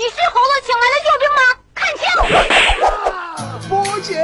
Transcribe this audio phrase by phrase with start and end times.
[0.00, 1.42] 你是猴子请来的救兵吗？
[1.76, 2.08] 看清！
[3.68, 4.16] 波姐，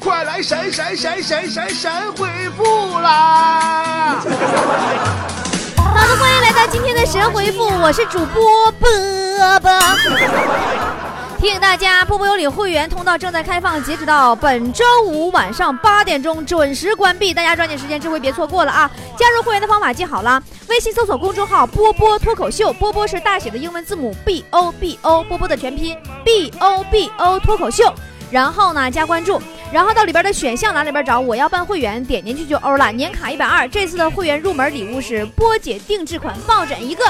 [0.00, 2.26] 快来闪闪闪闪闪闪回
[2.56, 4.16] 复啦！
[5.76, 8.88] 好的，欢迎来到今天的神回复，我是主播波
[9.60, 9.70] 波。
[11.46, 18.90] 提醒大家，波波有理会员通道正在开放，截止到本周五晚上八点钟准时关闭，大家抓紧时间，这回别错过了啊！
[19.16, 27.94] 加入会员的方法记好了，微信搜索公众号“波波脱口秀”，波波是大写的英文字母 B O B O，波波的全拼 B O B O 脱口秀，
[28.28, 29.40] 然后呢加关注，
[29.72, 37.04] 然后到里边的选项栏里边找我要办会员，点进去就欧了，年卡一百二，这次的会员入门礼物是波姐定制款抱枕一个。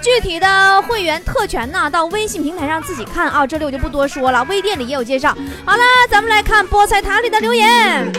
[0.00, 4.44] 具体的会员特权呢，到微信平台上自己看啊，这里我就不多说了。
[4.44, 5.36] 微店里也有介绍。
[5.64, 8.12] 好了，咱们来看菠菜塔里的留言。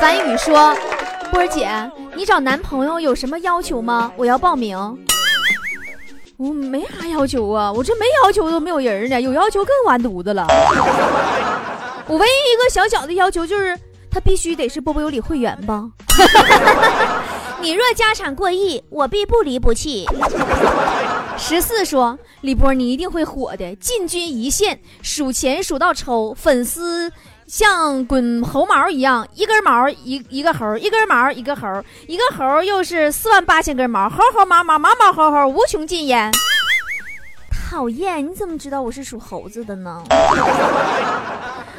[0.00, 0.76] 樊宇说
[1.30, 1.68] ：“波姐，
[2.16, 4.10] 你找男朋友有什么要求吗？
[4.16, 4.76] 我要报名。”
[6.36, 10.46] 我没啥要求啊，我这没要求都没有人呢，有要求更完犊子了。
[12.08, 13.78] 我唯一一个小小的要求就是，
[14.10, 15.90] 他必须得是波波有理会员吧。
[17.60, 20.06] 你若家产过亿，我必不离不弃。
[21.36, 27.10] 十四说：“李波，你一定会火的，进军一线，数钱数到抽，粉丝
[27.46, 36.30] 像滚猴毛一样，一根毛一一个猴，一根毛一个猴，一个猴又是四万八千根毛，猴猴毛毛毛毛猴猴，无穷尽焉。”
[37.68, 40.04] 讨厌，你怎么知道我是属猴子的呢？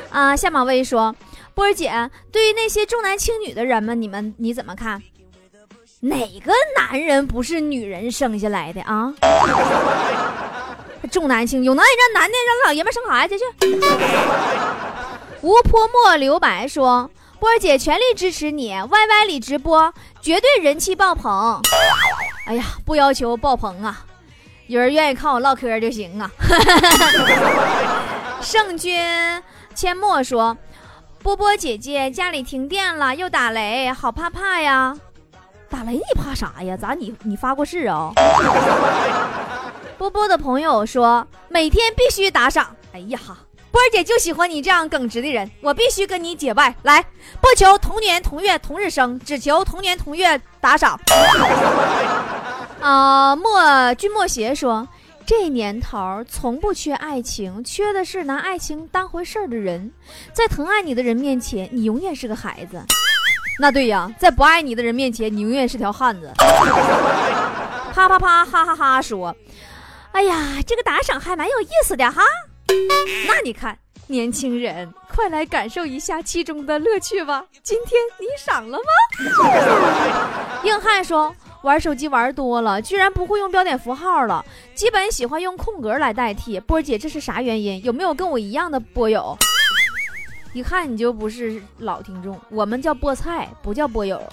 [0.09, 1.15] 啊，夏马威说
[1.53, 5.01] ：“波儿姐，对于那些重男轻女的人们，你们你怎么看？”
[6.01, 9.11] 哪个男人不是女人生下来的啊？
[11.11, 13.43] 重男轻女，有能耐让男的让老爷们生孩子去。
[15.41, 21.59] 吴泼墨留白说：“波儿姐全力支持你，Y Y 里直播绝对人气爆棚。”
[22.45, 24.05] 哎呀，不要求爆棚啊，
[24.67, 26.29] 有人愿意看我唠嗑就行啊。
[28.41, 28.95] 圣君
[29.77, 30.57] 阡陌说
[31.21, 34.97] ：“波波姐姐家里停电了，又打雷，好怕怕呀。”
[35.69, 36.75] 打雷你怕啥呀？
[36.75, 38.11] 咋你你发过誓啊？
[39.99, 42.75] 波波的朋友说每天必须打赏。
[42.91, 43.37] 哎呀哈，
[43.69, 46.73] 波儿姐就喜欢你这样耿直的人，我必须跟你结拜。
[46.81, 47.05] 来，
[47.39, 50.99] 不求同年同月同日生，只求同年同月打赏。
[52.81, 54.87] 啊，莫君莫邪说
[55.27, 59.91] 这年头从不缺爱情，缺的是拿爱情当回事儿的人。
[60.31, 62.81] 在疼爱你的人面前，你永远是个孩子。
[63.59, 66.31] 那对呀，在不爱你的人面前，你永远是条汉子。
[67.93, 69.01] 啪啪啪，哈哈哈！
[69.01, 69.35] 说，
[70.13, 72.21] 哎呀，这个打赏还蛮有意思的哈。
[73.27, 73.77] 那你看，
[74.07, 77.43] 年轻人，快来感受一下其中的乐趣吧。
[77.61, 80.61] 今天你赏了吗？
[80.63, 86.59] 硬汉说，玩手机玩多了，居然不会用标点符号了，基本喜欢用空格来代替。
[86.59, 87.83] 波姐，这是啥原因？
[87.83, 89.37] 有没有跟我一样的波友？
[90.53, 94.21] 一看你就不是老听众，我们叫菠菜，不叫波友。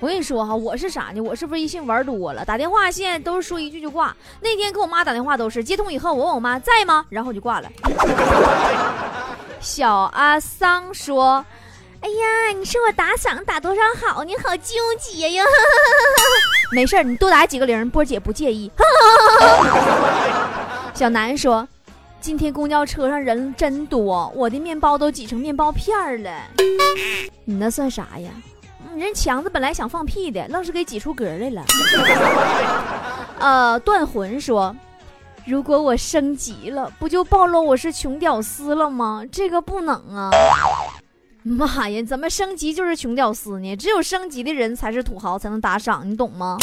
[0.00, 1.20] 我跟你说哈，我是啥呢？
[1.20, 4.14] 我是微信玩多了，打电话现在都是说一句就挂。
[4.40, 7.68] 那天给我妈打电话都是接通以后，我问我妈在吗，然后就挂了。
[9.60, 11.44] 小阿桑说
[12.04, 14.22] ：“哎呀，你说我打赏打多少好？
[14.24, 15.42] 你好纠结呀。
[16.70, 18.70] ”没事你多打几个零，波姐不介意。
[20.92, 21.66] 小南说。
[22.20, 26.30] 今天公交车上人真多，我的面包都挤成面包片了。
[27.44, 28.30] 你那算啥呀？
[28.96, 31.62] 人强子本来想放屁的，愣是给挤出嗝来了。
[33.38, 34.74] 呃，断魂说，
[35.46, 39.22] 如果我升级了，不就暴露我是穷屌丝了吗？
[39.30, 40.30] 这个不能啊！
[41.46, 43.76] 妈呀，怎么升级就是穷屌丝呢？
[43.76, 46.56] 只有升级的人才是土豪，才能打赏，你懂吗？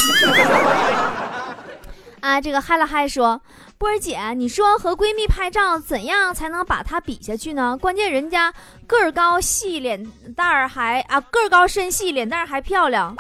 [2.20, 3.40] 啊，这个嗨了嗨说，
[3.78, 7.78] 波儿姐，你说和闺蜜拍照怎样才能把她比下去呢？
[7.80, 8.52] 关键人家
[8.88, 10.04] 个儿高细，脸
[10.36, 13.16] 蛋儿还啊个儿高身细，脸蛋儿还漂亮。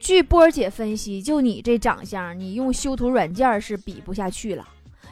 [0.00, 4.66] 据波儿姐分析，就你这长相，你用修图软件是比不下去了。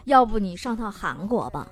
[0.07, 1.69] 要不你上趟韩国吧？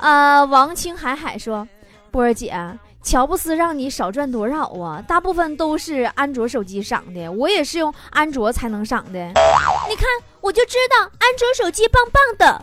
[0.00, 1.66] 呃，王清海海说，
[2.10, 2.54] 波儿姐。
[3.02, 5.02] 乔布斯让你少赚多少啊？
[5.08, 9.18] 大部分都是安卓手机赏的，我也是用安卓才能赏的。
[9.18, 10.06] 你看，
[10.42, 12.60] 我就知道安卓手机棒棒的。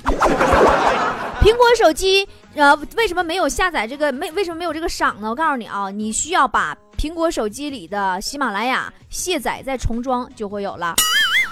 [1.42, 4.12] 苹果手机，呃，为什么没有下载这个？
[4.12, 5.28] 没为什么没有这个赏呢？
[5.28, 10.94] 我告诉你啊，你需要把苹果手机里的喜马拉雅卸载再重装就会有了。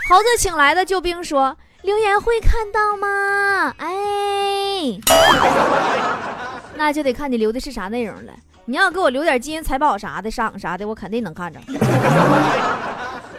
[0.07, 4.99] 猴子请来的救兵说：“留言会看到吗？”哎，
[6.75, 8.33] 那就得看你留的是啥内容了。
[8.65, 11.59] 你要给我留点金银财宝啥的赏啥的，我肯定能看着。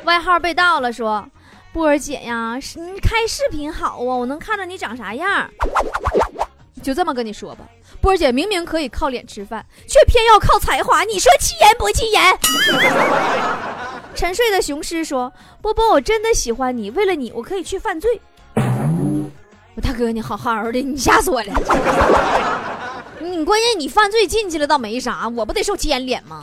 [0.04, 1.26] 外号被盗了，说
[1.72, 5.50] 波儿姐呀，你开视频好啊，我能看着你长啥样。
[6.80, 7.64] 就这么跟你说吧，
[8.00, 12.22] 波儿姐明明可以靠脸吃饭，却偏要靠才华，你说气人不气人？
[14.14, 18.20] 沉睡的雄狮说：“波波，我真的喜欢你，为了你，我可以去犯罪。”
[19.74, 21.52] 我大哥，你好好的，你吓死我了。
[23.20, 26.40] 你关键你犯罪进去了倒没啥，我不得受牵连吗？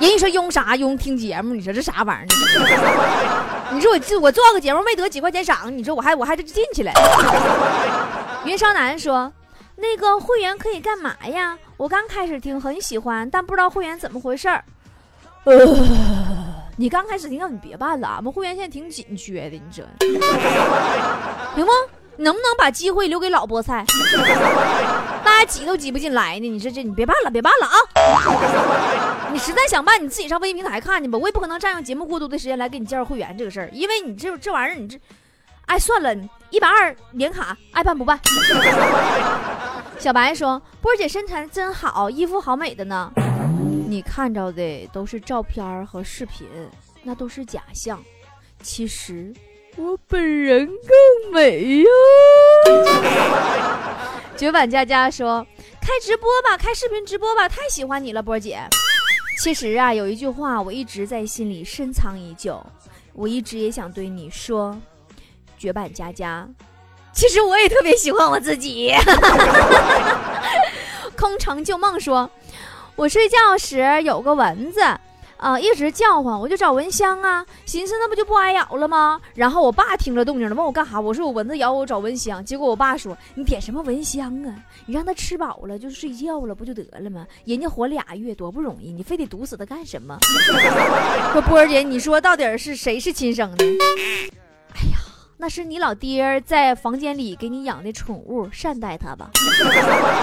[0.00, 3.70] 人家说拥啥拥听节目，你说这啥玩意儿？
[3.72, 6.92] 你说我我做个节目没得几块钱赏，你说我还我还得进去了。
[8.44, 9.32] 云少南说，
[9.76, 11.58] 那个会员可以干嘛呀？
[11.76, 14.64] 我刚开始听很喜欢，但不知道会员怎么回事儿。
[15.44, 15.54] 呃，
[16.76, 19.86] 你刚开始听，你别办了，俺们会员现在挺紧缺的，你这
[21.54, 21.72] 行吗？
[22.16, 23.84] 能不能把机会留给老菠菜？
[25.24, 26.48] 大家挤都挤不进来呢。
[26.48, 27.76] 你说这你别办了，别办了啊！
[29.32, 31.18] 你实在想办，你自己上微信平台看去吧。
[31.18, 34.96] 我也不可能占用节目过多的时间来给你介绍会员这个事儿，因为你这这玩意儿，你这，
[35.66, 36.14] 哎，算了，
[36.50, 38.18] 一百二年卡，爱办不办？
[39.98, 43.10] 小白说：“波姐身材真好，衣服好美的呢。
[43.94, 46.48] 你看着的都是照片和视频，
[47.04, 48.02] 那都是假象。
[48.60, 49.32] 其实……”
[49.78, 51.86] 我本人更美呀！
[54.36, 55.46] 绝版佳佳说
[55.80, 58.58] ：“开直播吧，开视频直播吧，太喜欢你了，波姐。”
[59.40, 62.60] 其实啊，有一句话我一直在心里深藏已久，
[63.12, 64.76] 我一直也想对你说，
[65.56, 66.48] 绝版佳佳。
[67.12, 68.92] 其实我也特别喜欢我自己。
[71.16, 72.28] 空城旧梦说
[72.96, 74.80] ：“我睡觉时有个蚊子。”
[75.36, 79.20] 啊，一直叫唤，我就找蚊香啊，寻思那不就不挨咬了吗？
[79.34, 80.98] 然后我爸听着动静了，问我干哈？
[80.98, 82.42] 我说我蚊子咬我找蚊香。
[82.42, 84.54] 结果我爸说你点什么蚊香啊？
[84.86, 87.26] 你让它吃饱了就睡觉了不就得了吗？
[87.44, 90.16] 人家活俩月多不容易，你非得毒死它干什么？
[91.32, 93.64] 说波儿姐，你说到底是谁是亲生的？
[93.66, 94.96] 哎呀，
[95.36, 99.30] 那是你老爹在房间里给你养的宠物，善待它吧。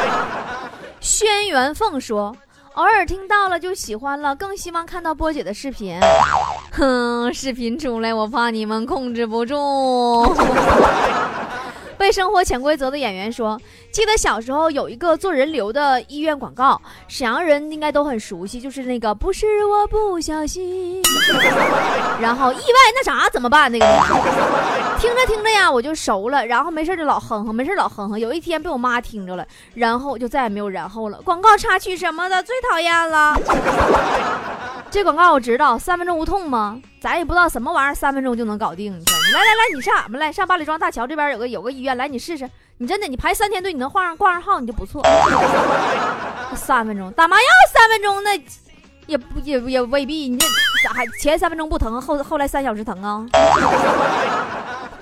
[1.00, 2.36] 轩辕凤说。
[2.76, 6.00] 偶尔听到了就喜欢了，更希望看到波姐的视频。
[6.72, 9.56] 哼，视频出来，我怕你们控制不住。
[12.02, 13.62] 被生活潜规则的演员说
[13.94, 21.00] ：“记得小时候有一个做人流的医院广告，沈阳人应该都很熟悉，就是那个不是我不小心，
[22.20, 23.72] 然后意外那啥怎么办？
[23.72, 23.86] 那个
[24.98, 28.20] 听着听着呀，我就熟了，然后没事就老哼哼，没事老哼哼。
[28.20, 29.46] 有一天被我妈听着了，
[29.76, 31.22] 然后就再也没有然后了。
[31.22, 33.38] 广告插曲什么的最讨厌了。
[34.92, 36.78] 这广告我知道，三分钟无痛吗？
[37.00, 38.92] 咱也不知道什么玩意儿，三分钟就能搞定。
[38.92, 42.48] 你来来来，你上俺们来，上八里庄大桥这边有个有个医院，来你试试。
[42.78, 45.02] 你真的，你排三天队，你能挂上挂上号，你就不错。
[46.56, 47.44] 三分钟打麻药，
[47.74, 48.38] 三分钟那
[49.08, 50.28] 也不也也未必。
[50.28, 50.46] 你这
[50.84, 53.26] 咋还前三分钟不疼，后后来三小时疼啊？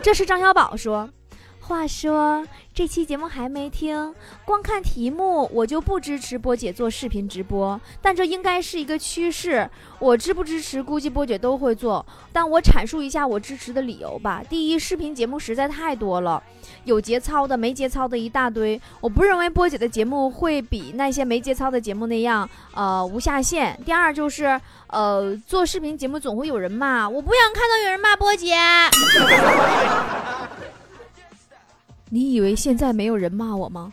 [0.03, 1.09] 这是张小宝说。
[1.69, 2.43] 话说
[2.73, 9.69] 这期节目还没听，光看题目我就不支持波姐做视频直播，但这应该是一个趋势。
[9.99, 12.03] 我支不支持，估计波姐都会做。
[12.33, 14.41] 但我阐述一下我支持的理由吧。
[14.49, 16.41] 第一，视频节目实在太多了，
[16.85, 18.81] 有节操的、没节操的一大堆。
[18.99, 23.79] 我不认为波姐的节目会比那些没节操的节目那样，呃，无下限。
[23.85, 28.55] 第二就是，呃，做视频节目总会有人骂，我不想看到有人骂波姐。
[32.11, 33.91] 你以为现在没有人骂我吗？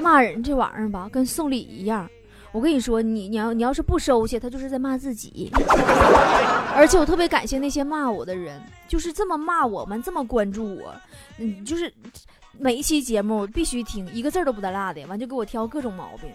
[0.00, 2.08] 骂人这玩意儿吧，跟送礼一样。
[2.50, 5.50] 我跟你说，你你要你要是不收下，他就是在骂自己。
[6.74, 10.94] 而且我特别感谢那些骂我的人，就是这么骂我们，这么关注我。
[11.38, 11.92] 嗯，就是
[12.58, 16.30] 每一期节目必须听，一个字都不带落的，完就给我挑各种毛病。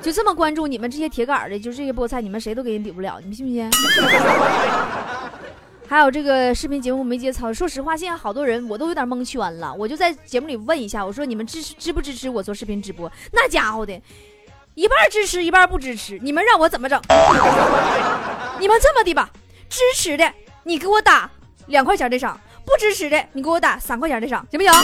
[0.00, 3.70] 就这么关注你们这些铁杆的，就这些菠菜，你们谁都给人比不了，你们信不信？
[5.92, 9.74] 还有这个视频节目没节操，说实话，现在好多人我都有点蒙圈了。
[9.74, 13.12] 我就在节目里问一下，我说你们支持支不支持我做视频直播？
[13.30, 14.00] 那家伙的，
[14.74, 16.98] 一半支持一半不支持，你们让我怎么整？
[18.58, 19.28] 你们这么的吧，
[19.68, 20.32] 支持的
[20.62, 21.30] 你给我打
[21.66, 24.72] 两块钱的赏，不支持的你给我打三块钱的赏，行不行？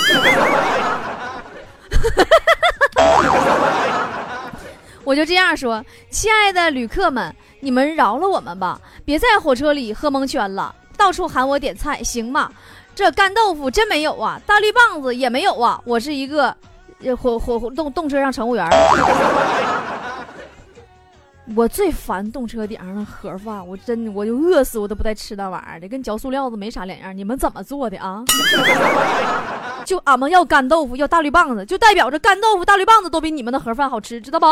[5.05, 10.75] 我就这样说，亲爱的旅客们，你们饶了我们吧，别在火车里喝蒙圈了。
[10.99, 12.51] 到处喊我点菜，行吗？
[12.95, 15.81] 这干豆腐真没有啊，大绿棒子也没有啊。
[15.85, 16.55] 我是一个
[17.17, 18.69] 火火动动车上乘务员，
[21.55, 27.17] 我最烦动车顶上的盒饭，我真我就饿死我都不带吃那玩意儿的，跟嚼塑料子没啥两样。
[27.17, 28.25] 你们怎么做的啊？
[29.85, 34.47] 就俺们要干豆腐，要大绿棒子，就代表着干豆腐、大绿棒子都比你们的盒饭好吃，知道不？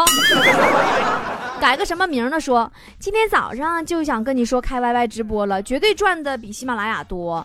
[1.61, 2.41] 改个什么名呢？
[2.41, 7.45] 说今天早上就想跟你说开 YY 直播了，绝对赚的比喜马拉雅多。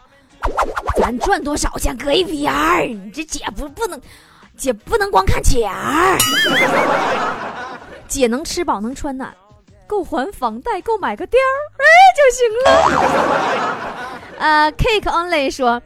[0.98, 4.00] 咱赚多少钱搁一边儿，你这姐不不能，
[4.58, 6.18] 姐不能光看钱儿。
[8.08, 9.34] 姐能吃饱能穿暖，
[9.88, 11.86] 够还房贷，够买个貂儿，哎
[12.18, 12.72] 就行了。
[14.40, 15.82] 呃，Cake Only 说，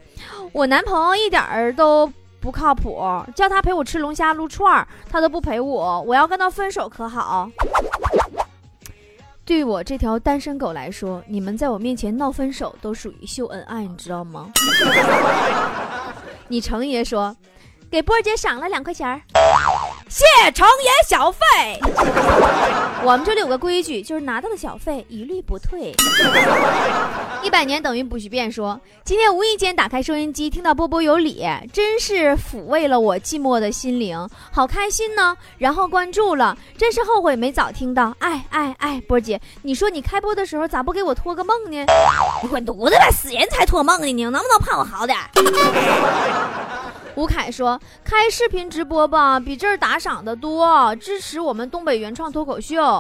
[0.51, 2.12] 我男朋友一点儿都。
[2.41, 3.01] 不靠谱，
[3.36, 6.00] 叫他陪我吃龙虾撸串儿，他都不陪我。
[6.01, 7.50] 我要跟他分手可好？
[9.46, 14.52] 对我这条单身狗来说，你们在我面前闹分手都属于秀恩爱，你知道吗？
[16.50, 17.36] 你程爷说，
[17.92, 19.22] 给波儿姐赏了两块钱儿。
[20.15, 21.38] 谢成也小费。
[23.03, 25.93] 我们这里有个规矩，就是拿到的小费一律不退。
[27.43, 28.50] 一百年等于不许变。
[28.50, 34.17] 说今天无意间打开收音机，听到波波有理，真是抚慰了我寂寞的心灵，
[34.53, 35.36] 好开心呢。
[35.57, 38.15] 然后关注了，真是后悔没早听到。
[38.19, 41.86] 哎哎哎，波姐，你说你开播的时候咋不给我托个梦呢？
[42.41, 45.17] 你滚犊子吧，死人才托梦呢，你能不能盼我好点？
[47.15, 53.00] 吴凯说：“开视频直播吧，比这儿打赏的多，支持我们东北原创脱口秀。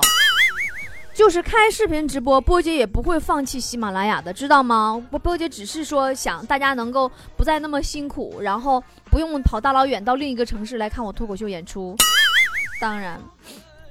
[1.13, 5.01] 就是开视频直播，波姐也不会放弃喜马拉雅的，知道吗？
[5.09, 11.95] 波波姐只是说想大家能够不再那么辛苦，然后不用跑大老远到另一个城市来看我脱口秀演出。
[12.79, 13.19] 当然。”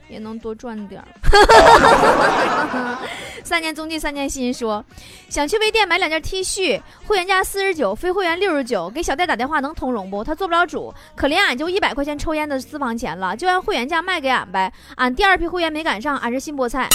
[0.06, 1.08] 也能多赚点儿。
[3.44, 4.82] 三年踪迹三年新说，
[5.28, 8.88] 想去微店买两件 T 恤，会员价四十九，非会员六十九。
[8.88, 10.24] 给小戴打电话能通融不？
[10.24, 14.72] 他做不了主，可怜俺就一百块钱抽烟的私房钱了，就按会员价卖给俺呗。
[14.96, 16.88] 俺第二批会员没赶上，俺是新菠菜。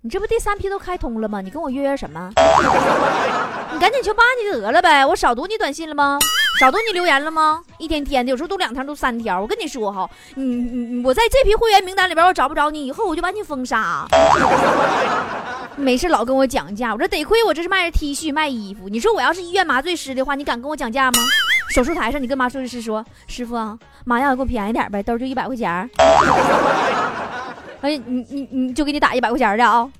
[0.00, 1.40] 你这不第三批都开通了吗？
[1.40, 2.32] 你跟我约约什么？
[3.72, 5.06] 你赶紧求吧唧得了呗！
[5.06, 6.18] 我少读你短信了吗？
[6.62, 7.60] 找到你留言了吗？
[7.76, 9.40] 一天天的，有时候都两条，都三条。
[9.40, 14.06] 我跟你说哈，你你我在这批会员名单里边，我找不着你，以后我就把你封杀。
[15.74, 18.88] 没事老跟我讲价，我说得亏我这是卖着 T 恤卖衣服。
[18.88, 21.18] 你说我要是医院麻醉师的话，你敢跟我讲价吗？
[21.74, 23.56] 手术台上你跟麻醉师说，师傅，
[24.04, 25.90] 麻药给我便宜点呗，兜就一百块钱。
[27.82, 29.90] 哎，你你你就给你打一百块钱的啊。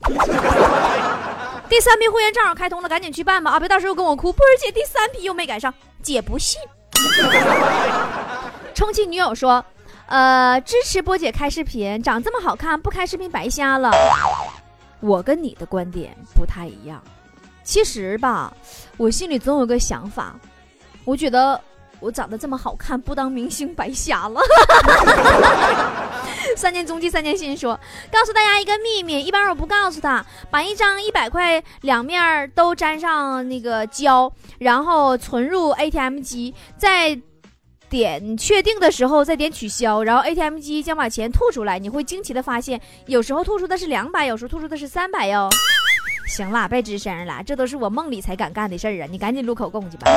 [1.72, 3.58] 第三批会员正好开通了，赶紧去办吧啊！
[3.58, 6.60] 别到时候跟我哭，波儿姐第三批又没赶上，姐不信。
[8.74, 9.64] 充气女友说
[10.04, 13.90] ：“呃，支持波姐开视频，长这么好看，不开视频白瞎了。”
[15.00, 17.02] 我跟你的观点不太一样。
[17.64, 18.52] 其实吧，
[18.98, 20.38] 我心里总有个想法，
[21.06, 21.58] 我觉得。
[22.00, 24.40] 我长得这么好看，不当明星白瞎了。
[26.56, 27.78] 三年踪迹三年新说，
[28.10, 30.24] 告诉大家一个秘密，一般我不告诉他。
[30.50, 37.18] 把一张一百块两面都粘上那个胶，然后存入 ATM 机，在
[37.88, 41.78] 点确定的时候再点取消，然后 ATM 机将把钱吐出来。
[41.78, 45.48] 你会惊奇的发现，有时候吐出的是两百，有时候吐出的是三百哟。
[46.26, 49.08] 行了，别吱声了，这都是我梦里才敢干的事儿啊！
[49.10, 50.10] 你赶紧录口供去吧。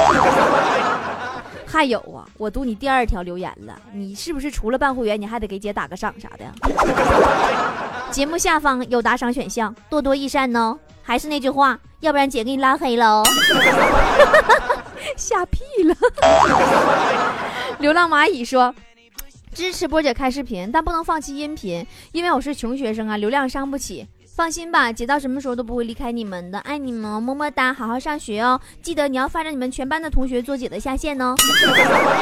[1.75, 6.45] 还有啊，我读你第二条留言了，你是不是除了办会员，你还得给姐打个赏啥的？
[8.11, 10.79] 节目下方有打赏选项，多多益善哦。
[11.03, 13.23] 还是那句话，要不然姐给你拉黑了哦。
[15.17, 15.93] 吓屁了。
[17.79, 18.73] 流浪蚂蚁说，
[19.53, 24.07] 支持波姐开视频，但不能放弃音频，因为我是穷学生啊，流量伤不起。
[24.35, 31.33] 放心吧，姐到什么时候都不会离开你们的，爱你们，么么哒，好好上学哦，记得你要发展你们全班的同学做姐的下线哦。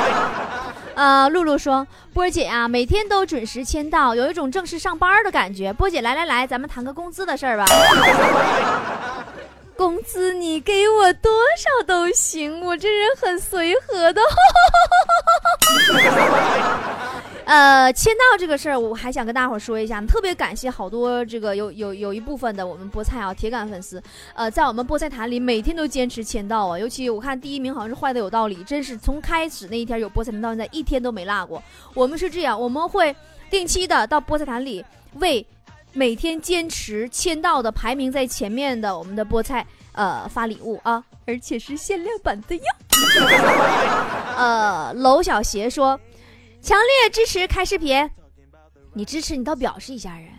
[0.93, 5.73] 呃，露露说，波姐呀，每天都准时签到，有一种正式上班的感觉。
[5.73, 7.65] 波姐，来来来，咱们谈个工资的事儿吧。
[9.75, 14.21] 工资你给我多少都行，我这人很随和的。
[17.53, 24.01] 呃，签到这个事儿，我还想跟大伙儿说一下，特别感谢好多这个有有有一部分的我们菠菜啊铁杆粉丝，
[24.33, 31.61] 呃，在我们菠菜坛里每天都坚持签到啊，尤其我看第一名好像是坏的有道理，真是从开始那一天有菠菜坛到现在一天都没落过。
[31.93, 33.15] 我们是这样，我们会
[33.51, 34.83] 定期的到菠菜坛里
[35.19, 35.45] 为
[35.91, 42.63] 每天坚持签到的排名在前面的我们的菠菜呃发礼物啊，而且是限量版的哟。
[44.37, 45.99] 呃，娄小邪说。
[46.63, 48.09] 强烈支持开视频，
[48.93, 50.31] 你支持你倒表示一下啊！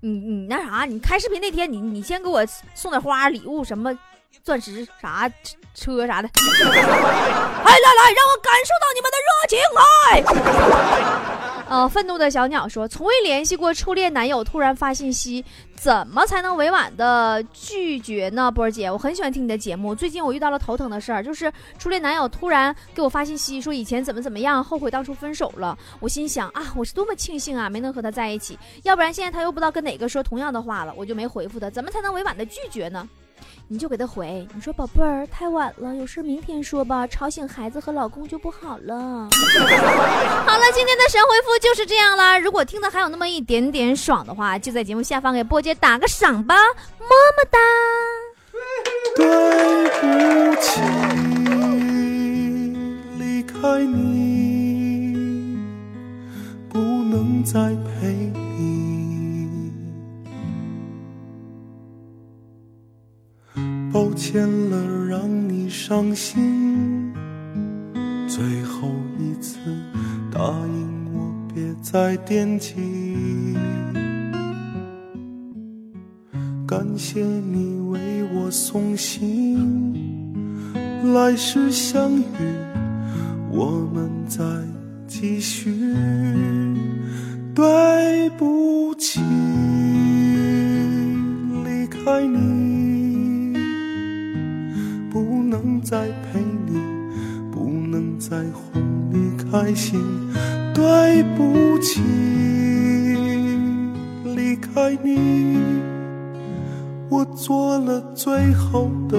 [0.00, 2.46] 你你那啥，你开视频那天，你你先给我
[2.76, 3.92] 送点花礼物，什么
[4.44, 5.28] 钻石啥
[5.74, 11.47] 车啥的，来来来，让我感受到你们的热情来！
[11.68, 15.44] 呃，愤怒的小鸟说：“从未联系过初恋男友，突然发信息，
[15.74, 19.94] 怎么才能委婉的拒绝呢？”波儿姐，我很喜欢听你的节目。
[19.94, 25.76] 最近我遇到了头疼的事儿，就是初恋男友突然给我发信息，说以前怎么怎么样，后悔当初分手了。
[26.00, 31.68] 我心想啊，我是多么庆幸啊，没能和他在一起，要不然现在他又不知道跟哪个说同样的话了，我就没回复他。
[31.68, 33.06] 怎么才能委婉的拒绝呢？
[33.68, 39.28] 你就给他回，你说宝贝儿，太晚了，有事明天说吧，吵醒孩子和老公就不好了。
[40.46, 42.40] 好了，今天的神回复就是这样了。
[42.40, 46.54] 如果听的还有那么一点点爽的话，就在节目下方给波姐打个赏吧，
[46.98, 47.58] 么么哒。
[49.16, 49.26] 对
[50.00, 50.06] 不
[50.62, 50.80] 起，
[53.18, 55.58] 离开你，
[56.68, 58.32] 不能再陪
[63.92, 67.12] 抱歉了，让你伤心。
[68.26, 69.58] 最后一次，
[70.30, 72.74] 答应我别再惦记。
[76.66, 77.98] 感谢你为
[78.34, 79.94] 我送行，
[81.14, 82.24] 来世相遇，
[83.50, 84.44] 我们再
[85.06, 85.72] 继续。
[87.54, 89.20] 对不起，
[91.64, 92.57] 离开你。
[98.28, 100.00] 在哄你开心。
[100.74, 102.00] 对不起，
[104.36, 105.58] 离开你，
[107.08, 109.18] 我做了最后的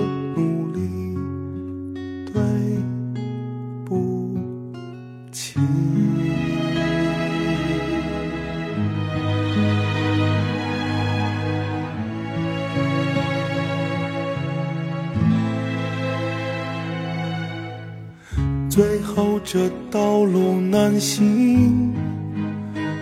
[19.52, 21.92] 这道路难行，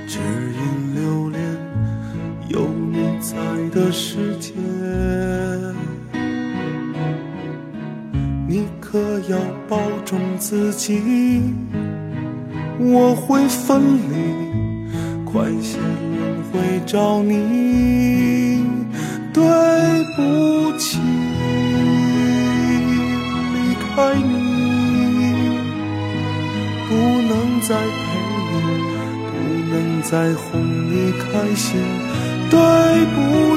[0.08, 1.42] 只因留恋
[2.48, 3.36] 有你在
[3.78, 4.54] 的世界。
[8.48, 8.98] 你可
[9.30, 9.38] 要
[9.68, 11.44] 保重自己，
[12.80, 18.27] 我会分离，快些轮回找你。
[30.10, 31.82] 再哄你开心。
[32.50, 32.60] 对
[33.14, 33.57] 不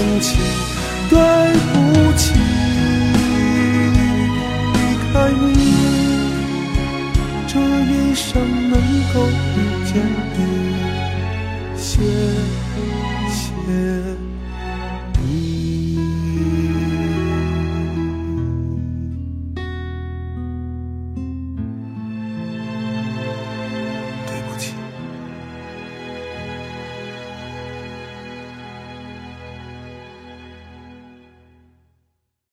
[0.00, 1.89] 能够遇见